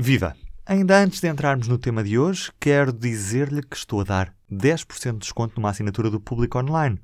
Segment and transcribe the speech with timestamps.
[0.00, 0.36] Viva!
[0.64, 5.14] Ainda antes de entrarmos no tema de hoje, quero dizer-lhe que estou a dar 10%
[5.14, 7.00] de desconto numa assinatura do Público Online.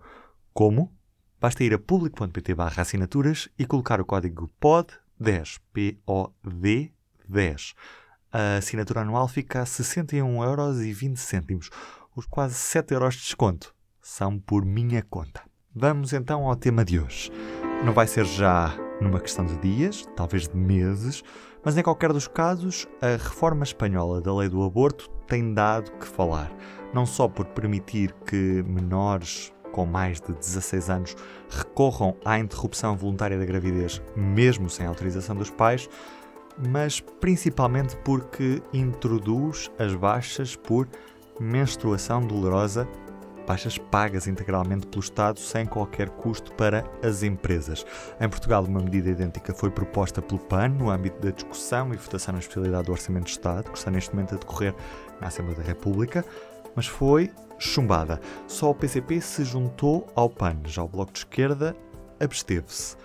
[0.52, 0.96] Como?
[1.40, 6.92] Basta ir a público.pt barra assinaturas e colocar o código POD10, P-O-D
[7.28, 7.74] 10.
[8.30, 11.72] A assinatura anual fica a 61,20€.
[12.14, 15.42] Os quase 7 euros de desconto são por minha conta.
[15.74, 17.28] Vamos então ao tema de hoje.
[17.84, 21.24] Não vai ser já numa questão de dias, talvez de meses,
[21.64, 26.06] mas em qualquer dos casos, a reforma espanhola da lei do aborto tem dado que
[26.06, 26.52] falar.
[26.92, 31.16] Não só por permitir que menores com mais de 16 anos
[31.50, 35.88] recorram à interrupção voluntária da gravidez, mesmo sem autorização dos pais,
[36.70, 40.88] mas principalmente porque introduz as baixas por
[41.40, 42.86] menstruação dolorosa
[43.46, 47.84] baixas pagas integralmente pelo Estado sem qualquer custo para as empresas.
[48.20, 52.32] Em Portugal, uma medida idêntica foi proposta pelo PAN no âmbito da discussão e votação
[52.32, 54.74] na especialidade do Orçamento de Estado, que está neste momento a decorrer
[55.20, 56.24] na Assembleia da República,
[56.74, 58.20] mas foi chumbada.
[58.46, 61.76] Só o PCP se juntou ao PAN, já o Bloco de Esquerda
[62.18, 62.96] absteve-se.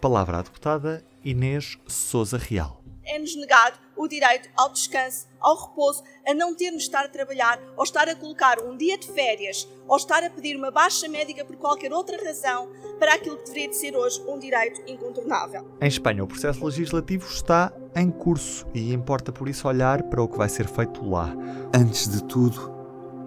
[0.00, 6.34] Palavra à deputada Inês Souza Real é-nos negado o direito ao descanso, ao repouso, a
[6.34, 9.96] não termos de estar a trabalhar, ou estar a colocar um dia de férias, ou
[9.96, 13.76] estar a pedir uma baixa médica por qualquer outra razão, para aquilo que deveria de
[13.76, 15.66] ser hoje um direito incontornável.
[15.80, 20.28] Em Espanha, o processo legislativo está em curso e importa por isso olhar para o
[20.28, 21.34] que vai ser feito lá.
[21.74, 22.72] Antes de tudo,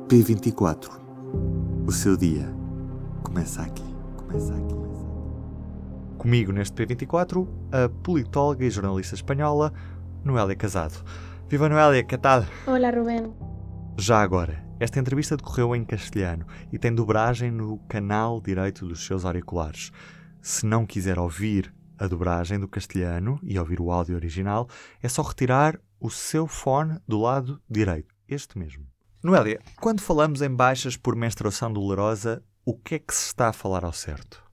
[0.07, 0.89] P24.
[1.87, 2.51] O seu dia
[3.23, 3.83] começa aqui.
[4.17, 4.75] Começa aqui.
[6.17, 9.71] Comigo neste P24, a politóloga e jornalista espanhola
[10.25, 11.05] Noélia Casado.
[11.47, 12.43] Viva Noélia, que tal?
[12.65, 13.31] Olá, Rubén.
[13.95, 19.23] Já agora, esta entrevista decorreu em castelhano e tem dobragem no canal direito dos seus
[19.23, 19.91] auriculares.
[20.41, 24.67] Se não quiser ouvir a dobragem do castelhano e ouvir o áudio original,
[24.99, 28.87] é só retirar o seu fone do lado direito, este mesmo.
[29.23, 33.53] Noélia, quando falamos em baixas por menstruação dolorosa, o que é que se está a
[33.53, 34.44] falar ao certo?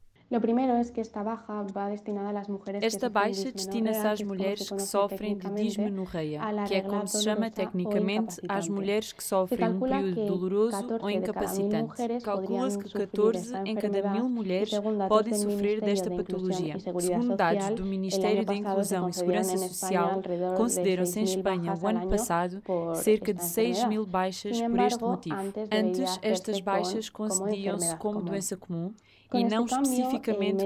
[2.80, 8.40] Esta baixa destina-se às mulheres que sofrem de dismenorreia, que é como se chama tecnicamente
[8.48, 11.92] às mulheres que sofrem um período doloroso ou incapacitante.
[12.22, 14.70] Calcula-se que 14 em cada mil mulheres
[15.08, 16.76] podem sofrer desta patologia.
[16.78, 20.22] Segundo dados do Ministério da Inclusão e Segurança Social,
[20.56, 22.62] concederam-se em Espanha o ano passado
[22.94, 25.36] cerca de 6 mil baixas por este motivo.
[25.70, 28.92] Antes, estas baixas concediam-se como doença comum
[29.34, 30.21] e não especificamente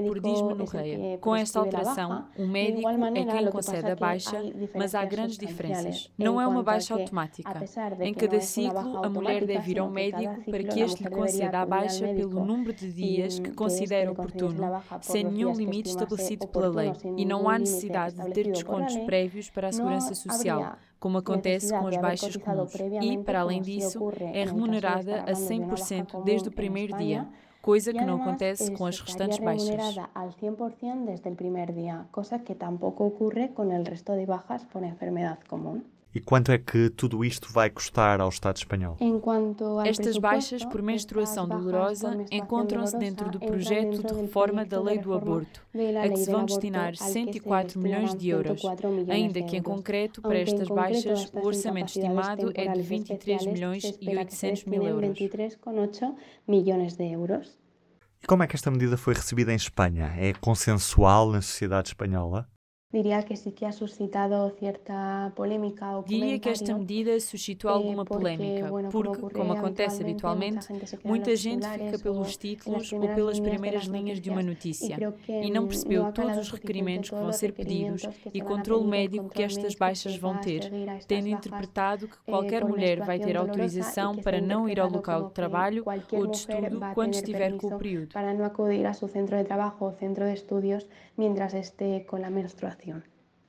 [0.06, 1.18] por dismenorreia.
[1.18, 4.42] Com esta alteração, o médico é quem concede a baixa,
[4.74, 6.10] mas há grandes diferenças.
[6.18, 7.64] Não é uma baixa automática.
[8.00, 11.66] Em cada ciclo, a mulher deve ir ao médico para que este lhe conceda a
[11.66, 17.24] baixa pelo número de dias que considera oportuno, sem nenhum limite estabelecido pela lei, e
[17.24, 21.96] não há necessidade de ter descontos prévios para a segurança social como acontece com as
[21.96, 27.28] baixas comuns, e, para além disso, é remunerada a 100% desde o primeiro dia,
[27.66, 29.98] coisa que não acontece com as restantes baixas.
[30.14, 34.64] al 100% desde el primer día, cosa que tampoco ocurre con el resto de bajas
[34.72, 35.95] por enfermedad común.
[36.16, 38.96] E quanto é que tudo isto vai custar ao Estado espanhol?
[39.84, 45.60] Estas baixas por menstruação dolorosa encontram-se dentro do projeto de reforma da lei do aborto,
[45.74, 48.62] a que se vão destinar 104 milhões de euros,
[49.10, 54.16] ainda que em concreto para estas baixas o orçamento estimado é de 23 milhões e
[54.16, 55.18] 800 mil euros.
[58.22, 60.14] E como é que esta medida foi recebida em Espanha?
[60.16, 62.48] É consensual na sociedade espanhola?
[62.92, 68.70] Diria que sí que ha suscitado cierta polémica Diria que esta medida suscitou alguma polémica,
[68.92, 70.68] porque, como acontece habitualmente,
[71.04, 76.12] muita gente fica pelos títulos ou pelas primeiras linhas de uma notícia e não percebeu
[76.12, 78.02] todos os requerimentos que vão ser pedidos
[78.32, 80.70] e controle médico que estas baixas vão ter,
[81.08, 85.84] tendo interpretado que qualquer mulher vai ter autorização para não ir ao local de trabalho
[86.12, 88.12] ou de estudo quando estiver com o período.
[88.12, 90.86] Para não acudir ao seu centro de trabalho ou centro de estudos
[91.18, 92.75] mientras esté com a menstruação.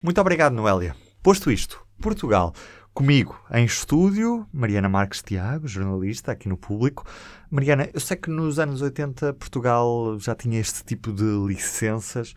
[0.02, 0.96] Muito obrigado, Noélia.
[1.22, 2.54] Posto isto, Portugal.
[2.94, 7.06] Comigo em estúdio, Mariana Marques Tiago, jornalista aqui no público.
[7.52, 12.34] Mariana, eu sei que nos anos 80 Portugal já tinha este tipo de licenças.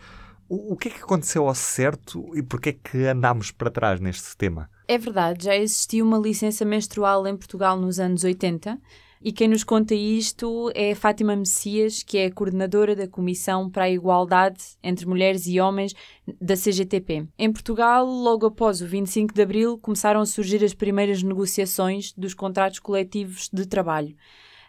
[0.48, 4.00] O, o que é que aconteceu ao certo e porquê é que andámos para trás
[4.00, 4.68] neste tema?
[4.86, 8.78] É verdade, já existia uma licença menstrual em Portugal nos anos 80
[9.22, 13.84] e quem nos conta isto é Fátima Messias, que é a coordenadora da Comissão para
[13.84, 15.94] a Igualdade entre Mulheres e Homens
[16.40, 17.26] da CGTP.
[17.38, 22.32] Em Portugal, logo após o 25 de abril, começaram a surgir as primeiras negociações dos
[22.32, 24.16] contratos coletivos de trabalho.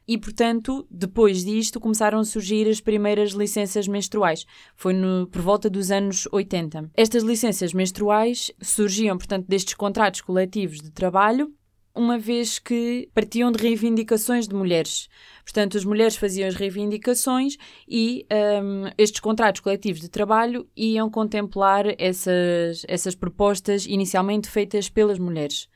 [0.08, 4.46] e, portanto, depois disto começaram a surgir as primeiras licenças menstruais.
[4.76, 6.92] Foi no, por volta dos anos 80.
[6.98, 11.54] Estas licenças menstruais surgiam, portanto, destes contratos coletivos de trabalho
[11.94, 15.08] uma vez que partiam de reivindicações de mulheres.
[15.44, 17.58] Portanto, as mulheres faziam as reivindicações
[17.88, 18.26] e
[18.64, 25.68] um, estes contratos coletivos de trabalho iam contemplar essas, essas propostas inicialmente feitas pelas mulheres.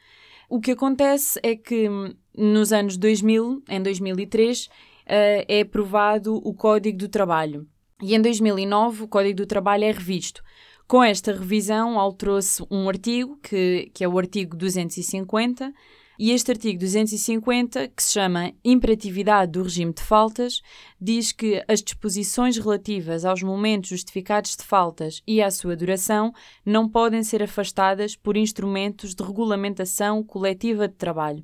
[0.49, 4.69] O que acontece é que hum, nos anos 2000, em 2003, uh,
[5.07, 7.67] é aprovado o Código do Trabalho.
[8.01, 10.43] E em 2009 o Código do Trabalho é revisto.
[10.87, 15.73] Com esta revisão alterou-se um artigo, que, que é o artigo 250,
[16.17, 20.61] e este artigo 250, que se chama Imperatividade do regime de faltas,
[20.99, 26.33] diz que as disposições relativas aos momentos justificados de faltas e à sua duração
[26.65, 31.43] não podem ser afastadas por instrumentos de regulamentação coletiva de trabalho.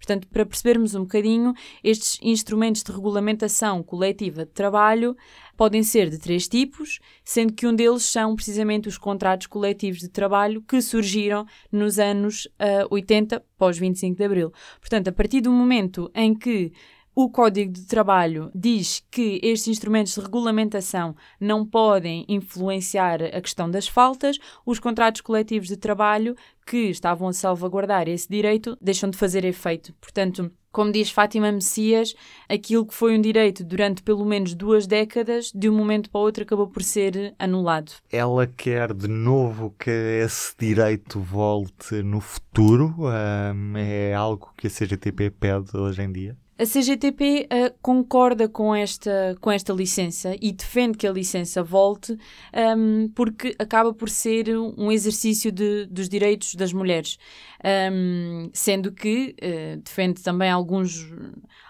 [0.00, 1.52] Portanto, para percebermos um bocadinho,
[1.84, 5.14] estes instrumentos de regulamentação coletiva de trabalho
[5.60, 10.08] podem ser de três tipos, sendo que um deles são precisamente os contratos coletivos de
[10.08, 14.52] trabalho que surgiram nos anos uh, 80, pós 25 de Abril.
[14.80, 16.72] Portanto, a partir do momento em que
[17.14, 23.70] o Código de Trabalho diz que estes instrumentos de regulamentação não podem influenciar a questão
[23.70, 26.34] das faltas, os contratos coletivos de trabalho
[26.66, 29.92] que estavam a salvaguardar esse direito deixam de fazer efeito.
[30.00, 32.14] Portanto, como diz Fátima Messias,
[32.48, 36.22] aquilo que foi um direito durante pelo menos duas décadas, de um momento para o
[36.22, 37.92] outro acabou por ser anulado.
[38.10, 42.94] Ela quer de novo que esse direito volte no futuro?
[42.98, 46.36] Um, é algo que a CGTP pede hoje em dia?
[46.60, 51.62] A CGTP uh, eh, concorda com esta, com esta licença e defende que a licença
[51.62, 52.18] volte, um,
[52.52, 57.16] ehm, porque acaba por ser um exercício de, dos direitos das mulheres,
[57.64, 61.10] um, ehm, sendo que uh, defende também alguns,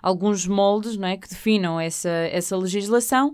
[0.03, 3.29] alguns moldes não é, que definam essa, essa legislação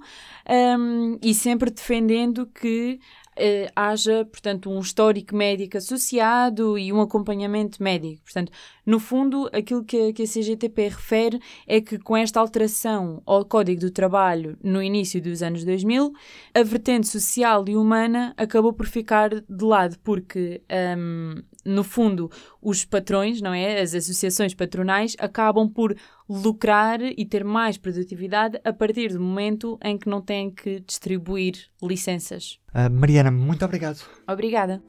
[0.47, 3.01] um, ehm, e sempre defendendo que
[3.39, 8.23] uh, haja, portanto, um histórico médico associado e um acompanhamento médico.
[8.25, 8.53] Portanto,
[8.85, 13.81] no fundo, aquilo que, que a CGTP refere é que com esta alteração ao Código
[13.81, 16.13] do Trabalho no início dos anos 2000,
[16.55, 20.63] a vertente social e humana acabou por ficar de lado, porque
[20.99, 22.31] um, no fundo,
[22.63, 23.81] os patrões, não é?
[23.81, 25.97] As associações patronais acabam por
[26.29, 31.55] lucrar e ter mais produtividade a partir do momento em que não têm que distribuir
[31.83, 32.59] licenças.
[32.75, 34.01] Uh, Mariana, muito obrigado.
[34.29, 34.83] Obrigada.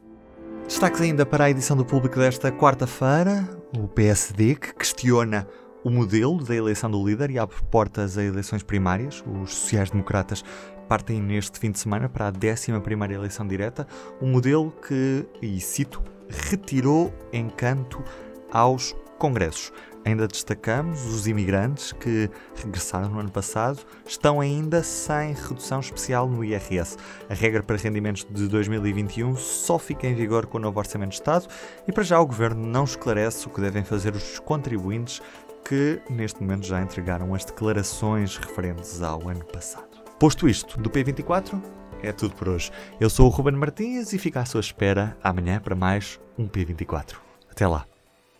[0.67, 3.47] Destaques ainda para a edição do público desta quarta-feira,
[3.77, 5.47] o PSD, que questiona
[5.83, 9.23] o modelo da eleição do líder e abre portas a eleições primárias.
[9.41, 10.43] Os sociais-democratas
[10.87, 12.71] partem neste fim de semana para a 11
[13.13, 13.87] eleição direta,
[14.21, 18.03] um modelo que, e cito, retirou encanto
[18.51, 19.71] aos congressos.
[20.05, 26.45] Ainda destacamos os imigrantes que regressaram no ano passado estão ainda sem redução especial no
[26.45, 26.95] IRS.
[27.29, 31.15] A regra para rendimentos de 2021 só fica em vigor com o novo Orçamento de
[31.15, 31.47] Estado
[31.85, 35.21] e para já o Governo não esclarece o que devem fazer os contribuintes
[35.65, 39.96] que neste momento já entregaram as declarações referentes ao ano passado.
[40.19, 41.61] Posto isto, do P24
[42.01, 42.71] é tudo por hoje.
[42.99, 47.17] Eu sou o Ruben Martins e fico à sua espera amanhã para mais um P24.
[47.51, 47.85] Até lá.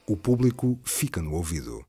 [0.07, 1.85] O público fica no ouvido.